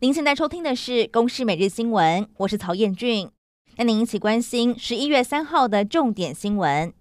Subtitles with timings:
[0.00, 3.28] 您现在收听的是《公视每日新闻》，我是曹彦俊。
[3.74, 6.92] 带您一起关心十一月三号的重点新闻。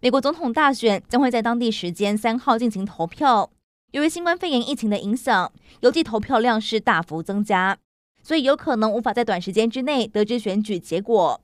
[0.00, 3.52] 美国总统大选将会在当地时间三号进行投票。
[3.92, 5.52] 由于新冠肺炎疫情的影响，
[5.82, 7.78] 邮寄投票量是大幅增加，
[8.20, 11.40] 所以有可能无法在短时间之内得知选举结果。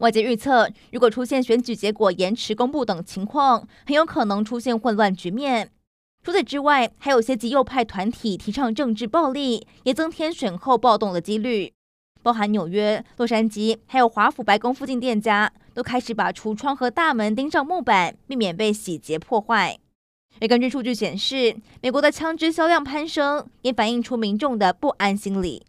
[0.00, 5.70] 外界预测，如果出现选举结果延迟公布等情况，很有可能出现混乱局面。
[6.24, 11.72] 除此之外，还有些极右派团体提倡政治暴力，也增添选后暴动的几率。
[12.22, 19.76] 包含纽约、洛杉矶，还有华府白宫附近店家，都开始把橱窗和大门钉上木板，避免被洗劫破坏。
[20.40, 25.66] 而根据数据显示，美国的枪支销量攀升，也反映出民众的不安心理。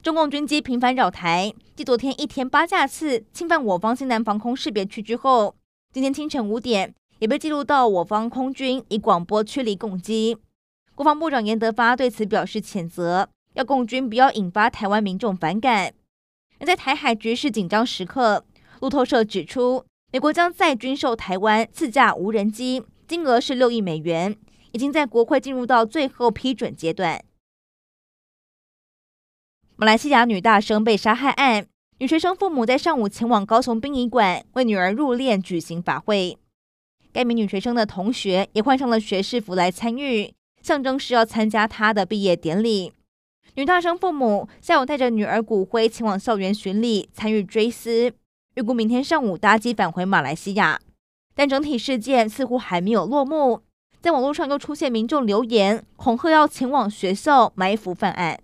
[0.00, 5.56] 中共军机频繁扰台，继昨天一天八架次侵犯我方西南防空识别区之后，
[5.92, 6.94] 今天清晨五点。
[7.20, 10.38] 也被记录到我方空军以广播驱离共机，
[10.94, 15.92] 国防部长严德发对此表示谴责，要共军不要引发台湾民众反感。
[16.58, 18.44] 而在台海局势紧张时刻，
[18.80, 24.34] 路透社指出，美国将再军售台湾四架无人机，金额是六亿美元，
[24.72, 27.22] 已经在国会进入到最后批准阶段。
[29.76, 31.66] 马来西亚女大生被杀害案，
[31.98, 36.38] 女学生父母在上午前往高雄殡仪馆为女儿入殓举行法会。
[37.12, 42.92] 该名女学生的同学也换上了学士服来参与，象征是要参加她的毕业典礼。
[43.54, 48.12] 女大生父母下午带着女儿骨灰前往校园巡礼，参与追思，
[48.54, 50.80] 预估明天上午搭机返回马来西亚。
[51.34, 53.62] 但整体事件似乎还没有落幕，
[54.00, 58.38] 在网络上又出现民众留言恐吓要前往学校埋伏犯案。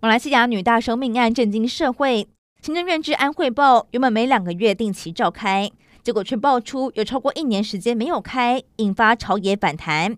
[0.00, 2.28] 马来西亚女大生命案震惊社会，
[2.62, 5.70] 行政院治安汇报原本每两个月定期召开。
[6.08, 10.16] 结果却爆出有超过一年时间没有开，引发朝野反弹。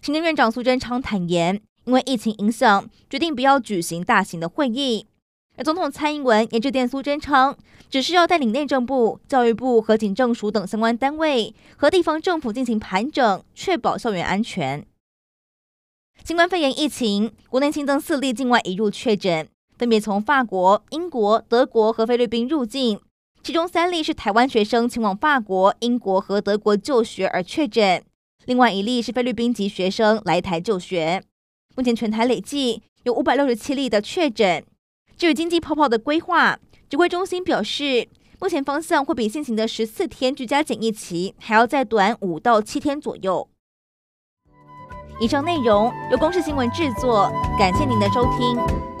[0.00, 5.08] 行政院长苏贞昌坦言，因为疫情影响，决定不要举行大型的会议。
[5.56, 7.58] 而总统蔡英文也致电苏贞昌，
[7.90, 14.86] 只是要带领内政部、教育部和警政署等相关单位和地方政府进行盘整，确保校园安全。
[16.22, 23.00] 新冠肺炎疫情，国内新增四例境外移入确诊，分别从法国、英国、德国和菲律宾入境。
[23.44, 28.02] 其中三例是台湾学生前往法国、英国和德国就学而确诊，
[28.46, 31.22] 另外一例是菲律宾籍学生来台就学。
[31.76, 34.64] 目前全台累计有五百六十七例的确诊。
[35.18, 38.08] 至于经济泡泡的规划，指挥中心表示，
[38.40, 43.46] 目前方向会比现行的十四天居家检疫期还要再短五到七天左右。
[45.20, 48.93] 以上内容由公视新闻制作，感谢您的收听。